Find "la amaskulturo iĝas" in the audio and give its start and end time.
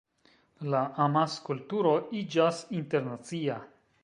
0.73-2.63